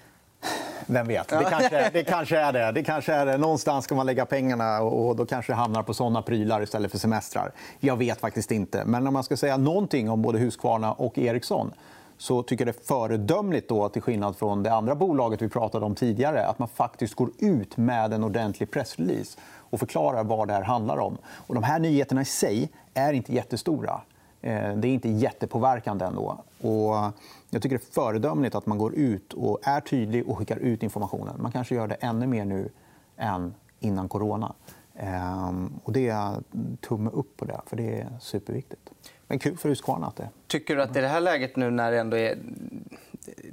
Vem 0.87 1.07
vet? 1.07 1.27
Det 1.27 1.45
kanske, 1.49 1.89
det 1.93 2.03
kanske, 2.07 2.37
är 2.37 2.53
det. 2.53 2.71
det 2.71 2.83
kanske 2.83 3.13
är 3.13 3.25
det. 3.25 3.37
Någonstans 3.37 3.85
ska 3.85 3.95
man 3.95 4.05
lägga 4.05 4.25
pengarna 4.25 4.81
och 4.81 5.15
då 5.15 5.25
kanske 5.25 5.51
det 5.51 5.55
hamnar 5.57 5.83
på 5.83 5.93
såna 5.93 6.21
prylar 6.21 6.61
istället 6.61 6.91
för 6.91 6.97
semestrar. 6.97 7.51
Jag 7.79 7.97
vet 7.97 8.19
faktiskt 8.19 8.51
inte. 8.51 8.85
Men 8.85 9.07
om 9.07 9.13
man 9.13 9.23
ska 9.23 9.37
säga 9.37 9.57
någonting 9.57 10.09
om 10.09 10.21
både 10.21 10.39
Husqvarna 10.39 10.93
och 10.93 11.17
Ericsson 11.17 11.73
så 12.17 12.43
tycker 12.43 12.65
jag 12.65 12.75
det 12.75 12.79
är 12.79 12.85
föredömligt, 12.87 13.69
då, 13.69 13.89
till 13.89 14.01
skillnad 14.01 14.35
från 14.35 14.63
det 14.63 14.73
andra 14.73 14.95
bolaget 14.95 15.41
vi 15.41 15.49
pratade 15.49 15.85
om 15.85 15.95
tidigare 15.95 16.45
att 16.45 16.59
man 16.59 16.67
faktiskt 16.67 17.15
går 17.15 17.29
ut 17.39 17.77
med 17.77 18.13
en 18.13 18.23
ordentlig 18.23 18.71
pressrelease 18.71 19.39
och 19.57 19.79
förklarar 19.79 20.23
vad 20.23 20.47
det 20.47 20.53
här 20.53 20.61
handlar 20.61 20.97
om. 20.97 21.17
Och 21.25 21.55
de 21.55 21.63
här 21.63 21.79
nyheterna 21.79 22.21
i 22.21 22.25
sig 22.25 22.69
är 22.93 23.13
inte 23.13 23.33
jättestora. 23.33 24.01
Eh, 24.43 24.75
det 24.75 24.87
är 24.87 24.93
inte 24.93 25.09
jättepåverkande 25.09 26.05
ändå. 26.05 26.43
Och 26.61 27.13
jag 27.49 27.61
tycker 27.61 27.69
det 27.69 27.83
är 27.83 27.93
föredömligt 27.93 28.55
att 28.55 28.65
man 28.65 28.77
går 28.77 28.95
ut 28.95 29.33
och 29.33 29.59
är 29.63 29.79
tydlig 29.79 30.29
och 30.29 30.37
skickar 30.37 30.57
ut 30.57 30.83
informationen. 30.83 31.35
Man 31.41 31.51
kanske 31.51 31.75
gör 31.75 31.87
det 31.87 31.95
ännu 31.95 32.27
mer 32.27 32.45
nu 32.45 32.69
än 33.17 33.53
innan 33.79 34.09
corona. 34.09 34.53
Ehm, 34.95 35.79
och 35.83 35.93
det 35.93 36.09
är 36.09 36.35
tumme 36.81 37.09
upp 37.09 37.37
på 37.37 37.45
det, 37.45 37.61
för 37.65 37.77
det 37.77 37.99
är 37.99 38.09
superviktigt. 38.21 38.89
Men 39.27 39.39
kul 39.39 39.57
för 39.57 39.69
Husqvarna 39.69 40.07
att 40.07 40.15
det... 40.15 40.29
Tycker 40.47 40.75
du 40.75 40.81
att 40.81 40.97
i 40.97 41.01
det 41.01 41.07
här 41.07 41.21
läget 41.21 41.55
nu 41.55 41.71
när 41.71 41.91
det 41.91 41.99
ändå 41.99 42.17
är 42.17 42.37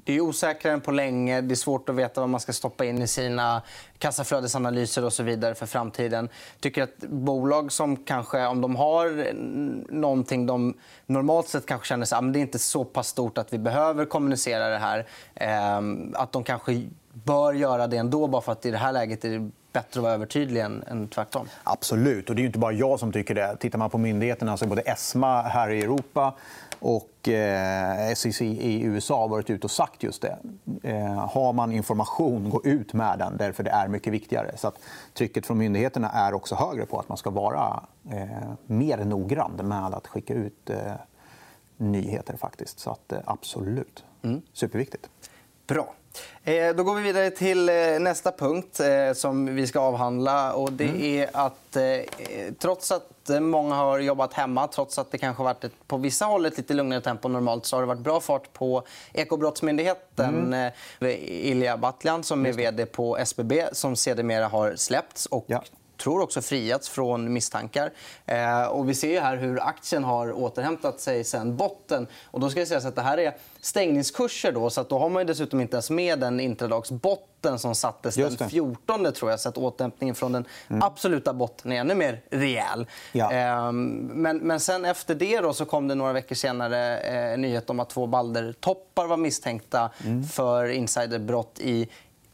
det 0.05 0.13
är 0.13 0.21
osäkrare 0.21 0.75
än 0.75 0.81
på 0.81 0.93
länge. 0.93 1.41
Det 1.41 1.55
är 1.55 1.57
svårt 1.57 1.89
att 1.89 1.95
veta 1.95 2.21
vad 2.21 2.31
man 2.31 2.41
ska 2.41 2.53
stoppa 2.53 2.85
in 2.85 3.03
i 3.03 3.07
sina 3.07 3.63
kassaflödesanalyser 3.99 5.05
och 5.05 5.13
så 5.13 5.23
vidare 5.23 5.55
för 5.55 5.67
framtiden. 5.67 6.29
tycker 6.61 6.83
att 6.83 6.99
bolag 6.99 7.73
som 7.73 7.97
kanske, 7.97 8.47
om 8.47 8.61
de 8.61 8.77
har 8.77 9.33
någonting 9.93 10.47
de 10.47 10.75
normalt 11.07 11.49
sett 11.49 11.67
kanske 11.67 11.87
känner 11.87 12.05
att 12.05 12.13
ah, 12.13 12.21
det 12.21 12.33
det 12.33 12.39
är 12.39 12.41
inte 12.41 12.59
så 12.59 12.85
pass 12.85 13.09
stort 13.09 13.39
att 13.39 13.53
vi 13.53 13.59
behöver 13.59 14.05
kommunicera 14.05 14.69
det 14.69 14.79
här. 14.79 15.07
Ehm, 15.35 16.15
att 16.15 16.33
de 16.33 16.45
kanske 16.45 16.89
bör 17.13 17.53
göra 17.53 17.87
det 17.87 17.97
ändå 17.97 18.27
bara 18.27 18.43
för 18.43 18.53
att 18.53 18.67
i 18.67 18.71
det 18.71 18.79
här 18.79 18.93
läget 18.93 19.25
är 19.25 19.39
det 19.39 19.51
bättre 19.73 20.01
att 20.01 20.03
vara 20.03 20.13
övertydlig 20.13 20.61
än, 20.61 21.09
tvärtom. 21.09 21.49
Absolut. 21.65 22.31
Och 22.31 22.37
det 22.37 22.43
är 22.43 22.47
inte 22.47 22.59
bara 22.59 22.73
jag 22.73 23.01
som 23.01 23.13
tycker 23.13 23.35
det. 23.35 23.57
Tittar 23.57 23.79
man 23.79 23.91
på 23.91 23.99
myndigheterna 23.99 24.57
så 24.57 24.67
både 24.67 24.83
ESMA 24.83 25.43
här 25.43 25.71
i 25.71 25.83
Europa 25.83 26.35
och 26.79 27.29
eh, 27.29 28.15
SEC 28.15 28.43
i 28.43 28.83
USA 28.83 29.21
har 29.21 29.29
varit 29.29 29.51
ute 29.51 29.67
och 29.67 29.71
sagt 29.71 30.03
just 30.03 30.23
det. 30.23 30.39
Eh, 30.83 31.29
har 31.29 31.53
man 31.53 31.73
information, 31.73 32.51
gå 32.51 32.65
ut 32.65 32.93
med 32.93 33.19
den. 33.19 33.37
därför 33.37 33.63
Det 33.63 33.71
är 33.71 33.89
mycket 33.89 34.13
viktigare. 34.13 34.57
Så 34.57 34.69
att 34.69 34.79
trycket 35.15 35.47
från 35.47 35.59
myndigheterna 35.59 36.11
är 36.11 36.35
också 36.35 36.55
högre 36.55 36.87
på 36.87 36.99
att 36.99 37.09
man 37.09 37.19
ska 37.19 37.31
vara 37.31 37.83
eh, 38.11 38.53
mer 38.67 39.05
noggrann 39.05 39.53
med 39.63 39.95
att 39.95 40.07
skicka 40.07 40.35
ut 40.35 40.71
eh, 40.71 40.93
nyheter. 41.77 42.37
faktiskt. 42.37 42.79
Så 42.79 42.91
att, 42.91 43.13
absolut. 43.25 44.05
Mm. 44.23 44.43
Superviktigt. 44.53 45.11
Bra. 45.67 45.95
Eh, 46.45 46.75
då 46.75 46.83
går 46.83 46.95
vi 46.95 47.03
vidare 47.03 47.31
till 47.31 47.69
eh, 47.69 47.75
nästa 48.01 48.33
punkt 48.33 48.81
eh, 48.81 49.13
som 49.15 49.55
vi 49.55 49.67
ska 49.67 49.81
avhandla. 49.81 50.53
Och 50.53 50.73
det 50.73 50.85
mm. 50.85 51.03
är 51.03 51.31
att 51.33 51.77
trots 52.59 52.93
att 52.93 53.31
många 53.41 53.75
har 53.75 53.99
jobbat 53.99 54.33
hemma, 54.33 54.67
trots 54.67 54.99
att 54.99 55.11
det 55.11 55.19
kanske 55.19 55.43
varit 55.43 55.65
ett, 55.65 55.73
på 55.87 55.97
vissa 55.97 56.25
håll 56.25 56.47
ett 56.47 56.57
lite 56.57 56.75
lugnare 56.75 57.01
tempo 57.01 57.29
normalt 57.29 57.67
så 57.67 57.77
har 57.77 57.81
det 57.81 57.87
varit 57.87 58.01
bra 58.01 58.21
fart 58.21 58.53
på 58.53 58.83
Ekobrottsmyndigheten. 59.13 60.55
Mm. 60.55 60.73
Ilja 61.27 61.77
Batljan, 61.77 62.23
som 62.23 62.47
är 62.47 62.53
vd 62.53 62.87
på 62.87 63.17
SBB, 63.19 63.69
som 63.73 63.97
sedermera 63.97 64.49
har 64.49 64.77
släppts. 64.77 65.27
Och 65.27 65.45
ja 65.47 65.63
tror 66.01 66.21
också 66.21 66.43
friats 66.43 66.89
från 66.89 67.33
misstankar. 67.33 67.91
Eh, 68.27 68.63
och 68.63 68.89
vi 68.89 68.95
ser 68.95 69.21
här 69.21 69.37
hur 69.37 69.61
aktien 69.63 70.05
har 70.05 70.33
återhämtat 70.33 71.01
sig 71.01 71.25
sen 71.25 71.57
botten. 71.57 72.07
Och 72.25 72.41
då 72.41 72.51
ska 72.51 72.61
jag 72.61 72.69
säga 72.69 72.89
att 72.89 72.97
det 72.97 73.03
här 73.03 73.19
är 73.19 73.37
stängningskurser. 73.61 74.53
Då, 74.53 74.71
så 74.71 74.81
att 74.81 74.89
då 74.89 74.99
har 74.99 75.09
man 75.09 75.27
dessutom 75.27 75.61
inte 75.61 75.75
ens 75.75 75.91
med 75.91 76.19
den 76.19 76.41
intradagsbotten 76.41 77.59
som 77.59 77.75
sattes 77.75 78.15
den 78.15 78.51
14 78.51 79.13
tror 79.13 79.31
jag. 79.31 79.41
Så 79.41 79.49
att 79.49 79.59
återhämtningen 79.59 80.15
från 80.15 80.33
den 80.33 80.45
mm. 80.69 80.83
absoluta 80.83 81.33
botten 81.33 81.73
är 81.73 81.81
ännu 81.81 81.95
mer 81.95 82.21
rejäl. 82.31 82.87
Ja. 83.13 83.33
Eh, 83.33 83.73
men, 83.73 84.39
men 84.39 84.61
sen 84.61 84.85
efter 84.85 85.15
det 85.15 85.41
då, 85.41 85.53
så 85.53 85.65
kom 85.65 85.89
det 85.89 85.95
några 85.95 86.13
veckor 86.13 86.35
senare 86.35 86.99
eh, 86.99 87.39
nyhet 87.39 87.71
om 87.71 87.81
att 87.81 87.91
två 87.91 88.07
Balder-toppar 88.07 89.07
var 89.07 89.17
misstänkta 89.17 89.91
mm. 90.05 90.25
för 90.25 90.69
insiderbrott 90.69 91.59
i 91.61 91.89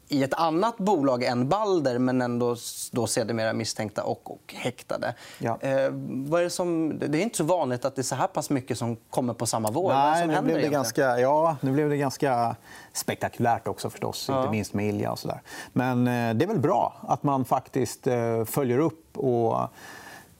i 0.08 0.22
ett 0.22 0.34
annat 0.34 0.78
bolag 0.78 1.22
än 1.22 1.48
Balder 1.48 1.98
men 1.98 2.22
ändå 2.22 2.56
då 2.92 3.06
sedermera 3.06 3.52
misstänkta 3.52 4.04
och, 4.04 4.30
och 4.30 4.54
häktade. 4.56 5.14
Ja. 5.38 5.58
Eh, 5.60 5.88
vad 6.08 6.40
är 6.40 6.44
det, 6.44 6.50
som... 6.50 6.98
det 6.98 7.18
är 7.18 7.22
inte 7.22 7.36
så 7.36 7.44
vanligt 7.44 7.84
att 7.84 7.94
det 7.96 8.00
är 8.00 8.04
så 8.04 8.14
här 8.14 8.26
pass 8.26 8.50
mycket 8.50 8.78
som 8.78 8.96
kommer 9.10 9.34
på 9.34 9.46
samma 9.46 9.70
vår. 9.70 9.92
Nej, 9.92 10.26
nu 10.26 10.42
blev, 10.42 10.60
det 10.60 10.68
ganska, 10.68 11.20
ja, 11.20 11.56
nu 11.60 11.72
blev 11.72 11.90
det 11.90 11.96
ganska 11.96 12.56
spektakulärt 12.92 13.68
också 13.68 13.90
förstås, 13.90 14.26
ja. 14.28 14.40
inte 14.40 14.50
minst 14.50 14.74
med 14.74 14.88
Ilja. 14.88 15.12
Och 15.12 15.18
så 15.18 15.28
där. 15.28 15.42
Men 15.72 16.06
eh, 16.06 16.34
det 16.34 16.44
är 16.44 16.48
väl 16.48 16.60
bra 16.60 16.94
att 17.08 17.22
man 17.22 17.44
faktiskt 17.44 18.06
eh, 18.06 18.44
följer 18.44 18.78
upp. 18.78 19.18
och 19.18 19.68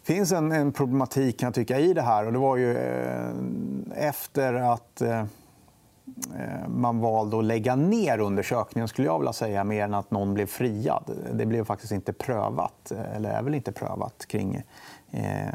finns 0.03 0.33
en, 0.33 0.53
en 0.53 0.73
problematik 0.73 1.39
kan 1.39 1.47
jag 1.47 1.55
tycka, 1.55 1.79
i 1.79 1.95
det 1.95 2.03
här. 2.03 2.27
Och 2.27 2.33
det 2.33 2.39
var 2.39 2.57
ju 2.57 2.77
eh, 2.77 3.31
efter 3.95 4.55
att 4.55 5.01
Eh, 5.01 5.25
Eh, 6.39 6.69
man 6.69 7.01
valde 7.01 7.39
att 7.39 7.45
lägga 7.45 7.77
ner 7.77 8.19
undersökningen 8.19 8.89
skulle 8.89 9.07
jag 9.09 9.19
vilja 9.19 9.33
säga, 9.33 9.65
mer 9.65 9.85
än 9.85 9.95
att 9.95 10.11
någon 10.11 10.35
blev 10.35 10.47
friad. 10.47 11.11
Det 11.33 11.47
blev 11.47 11.65
faktiskt 11.65 11.93
inte 11.93 12.13
prövat, 12.13 12.91
eh, 12.91 13.17
eller 13.17 13.31
är 13.31 13.43
väl 13.43 13.55
inte 13.55 13.73
prövat 13.73 14.27
kring 14.29 14.63
eh, 15.11 15.55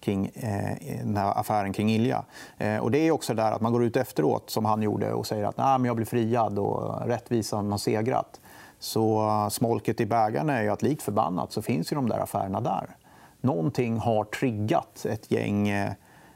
kring 0.00 0.26
eh, 0.26 0.98
den 1.04 1.16
här 1.16 1.40
affären 1.40 1.72
kring 1.72 1.90
Ilja. 1.90 2.24
Eh, 2.58 2.76
och 2.76 2.90
det 2.90 2.98
är 2.98 3.10
också 3.10 3.34
där 3.34 3.52
att 3.52 3.60
man 3.60 3.72
går 3.72 3.84
ut 3.84 3.96
efteråt, 3.96 4.50
som 4.50 4.64
han 4.64 4.82
gjorde 4.82 5.12
och 5.12 5.26
säger 5.26 5.44
att 5.44 5.56
Nej, 5.56 5.78
men 5.78 5.84
jag 5.84 5.96
blev 5.96 6.06
friad 6.06 6.58
och 6.58 7.06
rättvisan 7.06 7.70
har 7.70 7.78
segrat. 7.78 8.40
Så 8.78 9.28
smolket 9.50 10.00
i 10.00 10.06
bägaren 10.06 10.50
är 10.50 10.62
ju 10.62 10.68
att 10.68 10.82
likt 10.82 11.02
förbannat 11.02 11.52
så 11.52 11.62
finns 11.62 11.92
ju 11.92 11.96
de 11.96 12.08
där 12.08 12.18
affärerna 12.18 12.60
där. 12.60 12.96
Någonting 13.40 13.98
har 13.98 14.24
triggat 14.24 15.06
ett 15.06 15.30
gäng 15.30 15.68
Eh, 15.68 15.92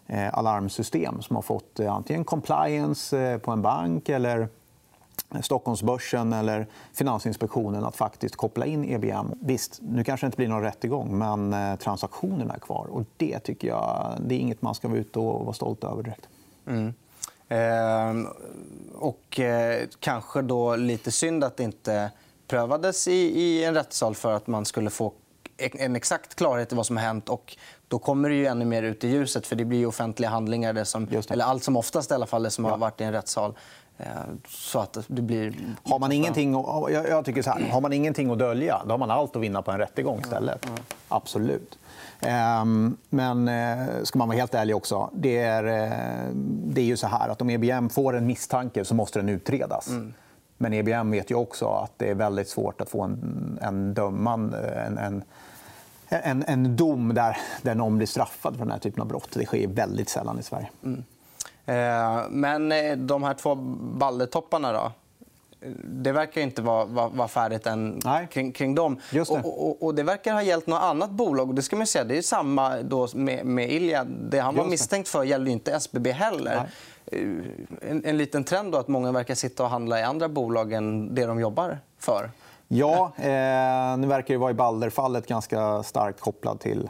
Eh, 0.07 0.39
alarmsystem 0.39 1.23
som 1.23 1.37
har 1.37 1.43
fått 1.43 1.81
eh, 1.81 1.95
antingen 1.95 2.25
compliance 2.25 3.19
eh, 3.19 3.39
på 3.39 3.51
en 3.51 3.63
bank 3.63 4.09
eller 4.09 4.49
Stockholmsbörsen 5.43 6.33
eller 6.33 6.67
Finansinspektionen 6.93 7.85
att 7.85 7.97
faktiskt 7.97 8.37
koppla 8.37 8.67
in 8.67 8.85
EBM. 8.85 9.27
Visst, 9.41 9.79
nu 9.83 10.05
kanske 10.05 10.27
det 10.27 10.29
inte 10.29 10.37
blir 10.37 10.49
någon 10.49 10.63
rättegång, 10.63 11.19
men 11.19 11.79
transaktionerna 11.79 12.55
är 12.55 12.59
kvar. 12.59 12.87
Och 12.91 13.03
Det 13.17 13.39
tycker 13.39 13.69
jag 13.69 14.13
det 14.21 14.35
är 14.35 14.39
inget 14.39 14.63
man 14.63 14.75
ska 14.75 14.89
vara 14.89 14.99
ute 14.99 15.19
och 15.19 15.45
vara 15.45 15.53
stolt 15.53 15.85
över 15.85 16.03
direkt. 16.03 16.29
Mm. 16.67 16.95
Eh, 17.49 18.31
och 18.95 19.41
eh, 19.41 19.87
kanske 20.01 20.43
då 20.43 20.77
lite 20.77 21.11
synd 21.11 21.45
att 21.45 21.57
det 21.57 21.65
inte 21.65 22.11
prövades 22.47 23.09
i, 23.09 23.41
i 23.41 23.65
en 23.65 23.75
rättssal 23.75 24.15
för 24.15 24.33
att 24.33 24.47
man 24.47 24.65
skulle 24.65 24.91
få 24.91 25.13
en 25.59 25.97
exakt 25.97 26.35
klarhet 26.35 26.73
i 26.73 26.77
vad 26.77 26.87
som 26.87 26.97
har 26.97 27.05
hänt. 27.05 27.29
Och 27.29 27.57
då 27.89 27.99
kommer 27.99 28.29
det 28.29 28.35
ju 28.35 28.47
ännu 28.47 28.65
mer 28.65 28.83
ut 28.83 29.05
i 29.05 29.09
ljuset. 29.09 29.47
för 29.47 29.57
Det 29.57 29.65
blir 29.65 29.87
offentliga 29.87 30.31
handlingar. 30.31 30.73
Det 30.73 30.85
som, 30.85 31.07
det. 31.07 31.31
Eller 31.31 31.45
allt 31.45 31.65
som 31.65 31.77
oftast 31.77 32.11
i 32.11 32.15
alla 32.15 32.27
fall, 32.27 32.43
det 32.43 32.51
som 32.51 32.65
har 32.65 32.79
varit 32.79 33.01
i 33.01 33.05
en 33.05 33.13
rättssal. 33.13 33.55
Eh, 33.99 34.07
så 34.49 34.79
att 34.79 34.99
det 35.07 35.23
blir... 35.23 35.55
Har 35.85 35.99
man, 35.99 36.13
ingenting, 36.13 36.53
jag 36.91 37.25
tycker 37.25 37.43
så 37.43 37.51
här, 37.51 37.71
har 37.71 37.81
man 37.81 37.93
ingenting 37.93 38.31
att 38.31 38.39
dölja 38.39 38.83
då 38.85 38.91
har 38.91 38.99
man 38.99 39.11
allt 39.11 39.37
att 39.37 39.43
vinna 39.43 39.63
på 39.63 39.71
en 39.71 39.79
rättegång. 39.79 40.21
istället. 40.21 40.67
Mm. 40.67 40.79
Absolut. 41.09 41.79
Ehm, 42.21 42.97
men 43.11 43.49
eh, 43.49 43.87
ska 44.03 44.19
man 44.19 44.29
vara 44.29 44.39
helt 44.39 44.55
ärlig 44.55 44.77
också. 44.77 45.11
Det 45.13 45.39
är, 45.39 45.65
eh, 45.65 46.35
det 46.45 46.81
är 46.81 46.85
ju 46.85 46.97
så 46.97 47.07
här 47.07 47.29
att 47.29 47.43
om 47.43 47.51
EBM 47.51 47.89
får 47.89 48.17
en 48.17 48.27
misstanke 48.27 48.85
så 48.85 48.95
måste 48.95 49.19
den 49.19 49.29
utredas. 49.29 49.89
Mm. 49.89 50.15
Men 50.65 50.73
EBM 50.73 51.11
vet 51.11 51.31
ju 51.31 51.35
också 51.35 51.67
att 51.67 51.93
det 51.97 52.11
är 52.11 52.15
väldigt 52.15 52.49
svårt 52.49 52.81
att 52.81 52.89
få 52.89 53.03
en, 53.03 53.59
en 53.63 53.95
dömande... 53.95 54.59
En, 54.59 54.99
en, 54.99 55.25
en, 56.09 56.45
en 56.47 56.77
dom 56.77 57.15
där, 57.15 57.37
där 57.63 57.75
någon 57.75 57.97
blir 57.97 58.07
straffad 58.07 58.57
för 58.57 58.65
den 58.65 58.73
här 58.73 58.79
typen 58.79 59.03
av 59.03 59.09
brott. 59.09 59.29
Det 59.33 59.47
sker 59.47 59.69
väldigt 59.69 60.09
sällan 60.09 60.39
i 60.39 60.43
Sverige. 60.43 60.71
Mm. 60.85 61.05
Eh, 61.67 62.29
men 62.31 62.73
eh, 62.73 62.97
de 62.97 63.23
här 63.23 63.35
två 63.35 63.55
balletopparna 63.55 64.73
då? 64.73 64.93
Det 65.85 66.13
verkar 66.13 66.41
inte 66.41 66.63
vara, 66.63 66.85
vara, 66.85 67.09
vara 67.09 67.29
färdigt 67.29 67.67
än 67.67 68.01
kring, 68.31 68.53
kring 68.53 68.75
dem. 68.75 69.01
Det. 69.11 69.21
Och, 69.21 69.69
och, 69.69 69.83
och, 69.83 69.95
det 69.95 70.03
verkar 70.03 70.33
ha 70.33 70.43
gällt 70.43 70.67
något 70.67 70.83
annat 70.83 71.11
bolag. 71.11 71.55
Det 71.55 71.63
ska 71.63 71.77
man 71.77 71.87
säga. 71.87 72.05
Det 72.05 72.19
är 72.19 72.23
samma 72.23 72.77
då 72.83 73.09
med, 73.15 73.47
med 73.47 73.73
Ilja. 73.73 74.05
Det 74.05 74.39
han 74.39 74.57
var 74.57 74.67
misstänkt 74.67 75.09
för 75.09 75.25
gällde 75.25 75.51
inte 75.51 75.73
SBB 75.73 76.13
heller. 76.13 76.57
Nej. 76.57 76.71
Eh, 77.07 77.21
en, 77.91 78.05
en 78.05 78.17
liten 78.17 78.45
trend 78.45 78.73
då 78.73 78.79
att 78.79 78.89
många 78.89 79.13
verkar 79.13 79.35
sitta 79.35 79.63
och 79.63 79.71
handla 79.71 80.01
i 80.01 80.03
andra 80.03 80.29
bolag 80.29 80.73
än 80.73 81.15
det 81.15 81.27
de 81.27 81.41
jobbar 81.41 81.79
för. 81.99 82.31
Ja, 82.69 83.13
eh, 83.17 83.97
nu 83.97 84.07
verkar 84.07 84.35
det 84.35 84.39
vara 84.39 84.51
i 84.51 84.55
Balder-fallet 84.55 85.27
ganska 85.27 85.83
starkt 85.83 86.21
kopplat 86.21 86.61
till 86.61 86.89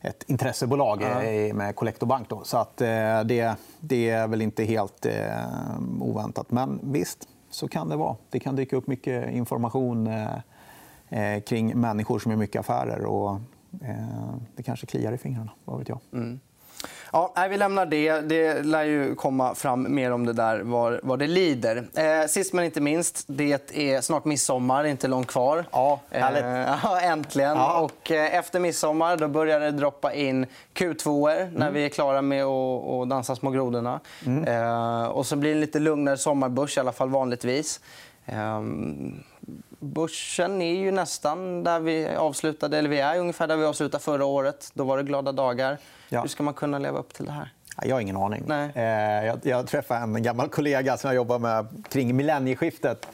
ett 0.00 0.24
intressebolag 0.26 1.02
mm. 1.02 1.56
med 1.56 1.76
Collector 1.76 2.06
Bank. 2.06 2.28
Då. 2.28 2.44
Så 2.44 2.56
att, 2.56 2.80
eh, 2.80 3.24
det, 3.24 3.56
det 3.80 4.10
är 4.10 4.28
väl 4.28 4.42
inte 4.42 4.64
helt 4.64 5.06
eh, 5.06 5.12
oväntat. 6.00 6.50
Men 6.50 6.80
visst, 6.82 7.28
så 7.50 7.68
kan 7.68 7.88
det 7.88 7.96
vara. 7.96 8.16
Det 8.30 8.40
kan 8.40 8.56
dyka 8.56 8.76
upp 8.76 8.86
mycket 8.86 9.30
information 9.30 10.06
eh, 10.06 10.34
eh 11.08 11.40
kring 11.40 11.80
människor 11.80 12.18
som 12.18 12.32
gör 12.32 12.38
mycket 12.38 12.60
affärer. 12.60 13.04
Och, 13.04 13.40
det 14.56 14.62
kanske 14.62 14.86
kliar 14.86 15.12
i 15.12 15.18
fingrarna. 15.18 15.50
Vad 15.64 15.78
vet 15.78 15.88
jag. 15.88 16.00
Mm. 16.12 16.40
Ja, 17.12 17.32
vi 17.50 17.56
lämnar 17.56 17.86
det. 17.86 18.20
Det 18.20 18.62
lär 18.62 18.84
ju 18.84 19.14
komma 19.14 19.54
fram 19.54 19.94
mer 19.94 20.12
om 20.12 20.26
det 20.26 20.32
där 20.32 20.60
vad, 20.60 21.00
vad 21.02 21.18
det 21.18 21.26
lider. 21.26 21.84
Eh, 21.94 22.26
sist 22.26 22.52
men 22.52 22.64
inte 22.64 22.80
minst, 22.80 23.24
det 23.26 23.70
är 23.72 24.00
snart 24.00 24.24
midsommar, 24.24 24.84
inte 24.84 25.08
långt 25.08 25.26
kvar. 25.26 25.64
Ja, 25.72 26.00
härligt. 26.10 26.38
Eh, 26.88 27.10
äntligen. 27.10 27.56
Ja. 27.56 27.80
Och, 27.80 28.10
eh, 28.10 28.34
efter 28.34 28.60
midsommar 28.60 29.16
då 29.16 29.28
börjar 29.28 29.60
det 29.60 29.70
droppa 29.70 30.12
in 30.12 30.46
Q2 30.74 31.28
när 31.52 31.60
mm. 31.60 31.74
vi 31.74 31.84
är 31.84 31.88
klara 31.88 32.22
med 32.22 32.44
att, 32.44 33.08
dansa 33.08 33.36
små 33.36 33.50
grodorna. 33.50 34.00
Mm. 34.26 34.44
Eh, 34.44 35.04
och 35.06 35.26
så 35.26 35.36
blir 35.36 35.50
det 35.50 35.56
en 35.56 35.60
lite 35.60 35.78
lugnare 35.78 36.16
sommarbörs, 36.16 36.76
i 36.76 36.80
alla 36.80 36.92
fall 36.92 37.08
vanligtvis. 37.08 37.80
Börsen 39.80 40.62
är 40.62 40.74
ju 40.74 40.90
nästan 40.90 41.64
där 41.64 41.80
vi 41.80 42.08
avslutade, 42.08 42.78
eller 42.78 42.88
vi 42.88 43.00
är 43.00 43.18
ungefär 43.18 43.46
där 43.46 43.56
vi 43.56 43.64
avslutade 43.64 44.04
förra 44.04 44.24
året. 44.24 44.70
Då 44.74 44.84
var 44.84 44.96
det 44.96 45.02
glada 45.02 45.32
dagar. 45.32 45.78
Ja. 46.08 46.20
Hur 46.20 46.28
ska 46.28 46.42
man 46.42 46.54
kunna 46.54 46.78
leva 46.78 46.98
upp 46.98 47.14
till 47.14 47.24
det 47.24 47.32
här? 47.32 47.52
Jag 47.82 47.96
har 47.96 48.00
ingen 48.00 48.16
aning. 48.16 48.44
Nej. 48.46 48.70
Eh, 48.74 49.26
jag, 49.26 49.38
jag 49.42 49.66
träffade 49.66 50.00
en 50.00 50.22
gammal 50.22 50.48
kollega 50.48 50.96
som 50.96 51.08
jag 51.08 51.16
jobbar 51.16 51.38
med 51.38 51.84
kring 51.88 52.16
millennieskiftet. 52.16 53.06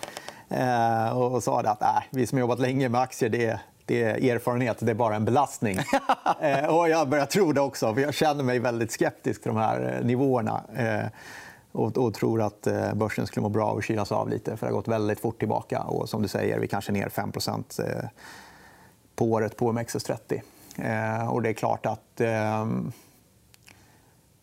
Eh, 0.48 1.18
och 1.18 1.42
sa 1.42 1.60
att 1.60 1.82
äh, 1.82 2.02
vi 2.10 2.26
som 2.26 2.38
har 2.38 2.40
jobbat 2.40 2.60
länge 2.60 2.88
med 2.88 3.00
aktier 3.00 3.28
det 3.28 3.60
det 3.86 4.02
är 4.02 4.34
erfarenhet, 4.34 4.76
det 4.80 4.90
är 4.90 4.94
bara 4.94 5.16
en 5.16 5.24
belastning. 5.24 5.78
Eh, 6.40 6.76
och 6.76 6.88
jag 6.88 7.08
börjar 7.08 7.26
tro 7.26 7.52
det 7.52 7.60
också. 7.60 7.94
för 7.94 8.00
Jag 8.00 8.14
känner 8.14 8.44
mig 8.44 8.58
väldigt 8.58 8.92
skeptisk 8.92 9.42
till 9.42 9.52
de 9.52 9.60
här 9.60 10.00
nivåerna 10.02 10.62
och, 11.74 11.98
och, 11.98 12.14
tror 12.14 12.42
att 12.42 12.66
eh, 12.66 12.94
börsen 12.94 13.26
skulle 13.26 13.42
må 13.42 13.48
bra 13.48 13.66
av 13.66 13.78
att 13.78 13.84
kylas 13.84 14.12
av 14.12 14.28
lite. 14.28 14.56
för 14.56 14.66
Det 14.66 14.72
har 14.72 14.76
gått 14.76 14.88
väldigt 14.88 15.20
fort 15.20 15.38
tillbaka. 15.38 15.82
Och 15.82 16.08
som 16.08 16.22
du 16.22 16.28
säger, 16.28 16.58
vi 16.58 16.68
kanske 16.68 16.92
är 16.92 16.94
ner 16.94 17.08
5 17.08 17.32
eh, 17.78 18.08
på 19.16 19.24
året 19.24 19.56
på 19.56 19.72
OMXS30. 19.72 20.40
Eh, 20.78 21.28
och 21.28 21.42
det 21.42 21.48
är 21.48 21.52
klart 21.52 21.86
att 21.86 22.20
ehm, 22.20 22.92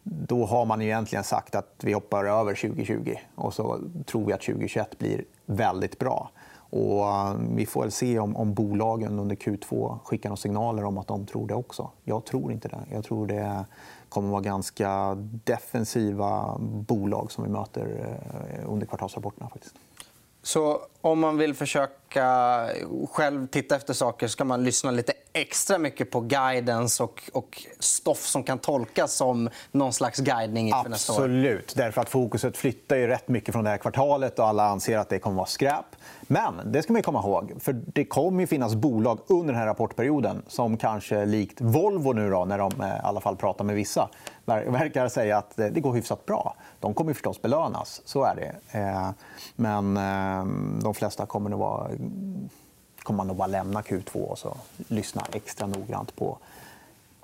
då 0.03 0.45
har 0.45 0.65
man 0.65 0.81
egentligen 0.81 1.23
sagt 1.23 1.55
att 1.55 1.75
vi 1.81 1.93
hoppar 1.93 2.25
över 2.25 2.55
2020 2.55 3.15
och 3.35 3.53
så 3.53 3.79
tror 4.05 4.25
vi 4.25 4.33
att 4.33 4.41
2021 4.41 4.99
blir 4.99 5.25
väldigt 5.45 5.99
bra. 5.99 6.29
Och 6.53 7.07
ehm, 7.07 7.55
vi 7.55 7.65
får 7.65 7.81
väl 7.81 7.91
se 7.91 8.19
om, 8.19 8.35
om 8.35 8.53
bolagen 8.53 9.19
under 9.19 9.35
Q2 9.35 9.99
skickar 10.03 10.29
några 10.29 10.37
signaler 10.37 10.83
om 10.83 10.97
att 10.97 11.07
de 11.07 11.25
tror 11.25 11.47
det 11.47 11.55
också. 11.55 11.89
Jag 12.03 12.25
tror 12.25 12.51
inte 12.51 12.67
det. 12.67 12.79
Jag 12.91 13.03
tror 13.03 13.27
det 13.27 13.65
kommer 14.11 14.27
att 14.27 14.31
vara 14.31 14.41
ganska 14.41 15.15
defensiva 15.43 16.57
bolag 16.59 17.31
som 17.31 17.43
vi 17.43 17.49
möter 17.49 18.17
eh, 18.49 18.71
under 18.71 18.87
kvartalsrapporterna. 18.87 19.49
Faktiskt. 19.49 19.75
Så 20.41 20.81
om 21.01 21.19
man 21.19 21.37
vill 21.37 21.53
försöka 21.53 22.67
själv 23.11 23.47
titta 23.47 23.75
efter 23.75 23.93
saker 23.93 24.27
ska 24.27 24.45
man 24.45 24.63
lyssna 24.63 24.91
lite 24.91 25.13
extra 25.33 25.77
mycket 25.77 26.11
på 26.11 26.19
guidance 26.19 27.03
och, 27.03 27.29
och 27.33 27.63
stoff 27.79 28.25
som 28.25 28.43
kan 28.43 28.59
tolkas 28.59 29.13
som 29.13 29.49
någon 29.71 29.93
slags 29.93 30.19
guidning 30.19 30.67
inför 30.67 30.89
nästa 30.89 31.13
år? 31.13 31.15
Absolut. 31.15 31.73
Därför 31.75 32.01
att 32.01 32.09
fokuset 32.09 32.57
flyttar 32.57 32.95
ju 32.95 33.07
rätt 33.07 33.27
mycket 33.27 33.53
från 33.53 33.63
det 33.63 33.69
här 33.69 33.77
kvartalet 33.77 34.39
och 34.39 34.47
alla 34.47 34.63
anser 34.63 34.97
att 34.97 35.09
det 35.09 35.19
kommer 35.19 35.33
att 35.33 35.37
vara 35.37 35.47
skräp. 35.47 35.85
Men 36.21 36.53
det 36.65 36.83
ska 36.83 36.93
man 36.93 37.01
komma 37.01 37.19
ihåg. 37.19 37.53
för 37.59 37.73
Det 37.73 38.05
kommer 38.05 38.41
ju 38.41 38.47
finnas 38.47 38.75
bolag 38.75 39.19
under 39.27 39.53
den 39.53 39.59
här 39.59 39.67
rapportperioden 39.67 40.41
som 40.47 40.77
kanske 40.77 41.25
likt 41.25 41.61
Volvo, 41.61 42.13
nu 42.13 42.29
då, 42.29 42.45
när 42.45 42.57
de 42.57 42.81
eh, 42.81 42.87
i 42.87 42.91
alla 43.03 43.21
fall 43.21 43.35
pratar 43.35 43.65
med 43.65 43.75
vissa 43.75 44.09
verkar 44.45 45.07
säga 45.07 45.37
att 45.37 45.59
eh, 45.59 45.65
det 45.65 45.79
går 45.79 45.93
hyfsat 45.93 46.25
bra. 46.25 46.55
De 46.79 46.93
kommer 46.93 47.13
förstås 47.13 47.41
belönas. 47.41 48.01
Så 48.05 48.23
är 48.23 48.35
det. 48.35 48.79
Eh, 48.79 49.09
men 49.55 49.93
de 50.83 50.90
de 50.93 50.95
flesta 50.95 51.25
kommer 51.25 51.49
nog 51.49 51.59
vara 51.59 51.89
kommer 53.03 53.17
man 53.17 53.27
nog 53.27 53.37
bara 53.37 53.47
lämna 53.47 53.81
Q2 53.81 54.17
och 54.17 54.39
så 54.39 54.57
lyssna 54.87 55.25
extra 55.31 55.67
noggrant 55.67 56.15
på 56.15 56.37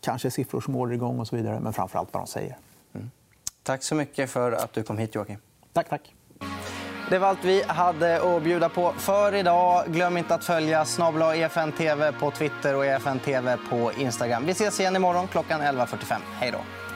kanske 0.02 0.32
siffror 0.32 0.62
som 0.62 0.76
orderingång 0.76 1.20
och 1.20 1.28
så 1.28 1.36
vidare, 1.36 1.60
men 1.60 1.74
framför 1.74 2.00
allt 2.00 2.14
vad 2.14 2.24
de 2.24 2.28
säger. 2.28 2.58
Mm. 2.94 3.12
Tack 3.64 3.84
så 3.84 3.96
mycket 3.96 4.30
för 4.30 4.52
att 4.52 4.74
du 4.74 4.84
kom 4.84 4.98
hit, 4.98 5.16
Joakim. 5.16 5.38
Tack, 5.74 5.90
tack. 5.90 6.14
Det 7.10 7.20
var 7.20 7.28
allt 7.28 7.44
vi 7.44 7.64
hade 7.64 8.38
att 8.38 8.44
bjuda 8.44 8.70
på 8.70 8.94
för 8.98 9.36
idag. 9.36 9.84
Glöm 9.88 10.18
inte 10.18 10.36
att 10.36 10.44
följa 10.44 10.86
snabla 10.86 11.36
EFN 11.36 11.72
TV 11.72 12.12
på 12.12 12.32
Twitter 12.32 12.76
och 12.76 12.86
EFN 12.86 13.20
TV 13.20 13.58
på 13.70 13.92
Instagram. 13.94 14.46
Vi 14.46 14.52
ses 14.52 14.80
igen 14.80 14.96
imorgon 14.96 15.28
klockan 15.28 15.62
11.45. 15.62 16.20
Hej 16.40 16.52
då. 16.52 16.87